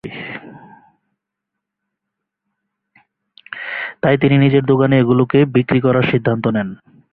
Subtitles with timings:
[4.01, 6.69] তাই তিনি নিজের দোকানে এগুলোকে বিক্রি করার সিদ্ধান্ত নেন।